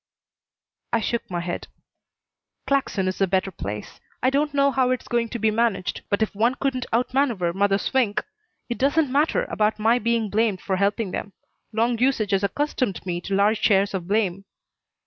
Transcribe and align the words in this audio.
I 0.91 0.99
shook 0.99 1.29
my 1.29 1.41
head. 1.41 1.67
"Claxon 2.65 3.07
is 3.07 3.19
the 3.19 3.27
better 3.27 3.51
place. 3.51 3.99
I 4.23 4.31
don't 4.31 4.51
know 4.51 4.71
how 4.71 4.89
it's 4.89 5.07
going 5.07 5.29
to 5.29 5.37
be 5.37 5.51
managed, 5.51 6.01
but 6.09 6.23
if 6.23 6.33
one 6.33 6.55
couldn't 6.55 6.87
outmanoeuver 6.91 7.53
mother 7.53 7.77
Swink. 7.77 8.25
It 8.67 8.79
doesn't 8.79 9.11
matter 9.11 9.43
about 9.45 9.77
my 9.77 9.99
being 9.99 10.31
blamed 10.31 10.59
for 10.61 10.77
helping 10.77 11.11
them. 11.11 11.33
Long 11.71 11.99
usage 11.99 12.31
has 12.31 12.41
accustomed 12.43 13.05
me 13.05 13.21
to 13.21 13.35
large 13.35 13.61
shares 13.61 13.93
of 13.93 14.07
blame." 14.07 14.45